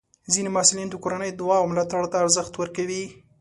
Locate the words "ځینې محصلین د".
0.33-0.95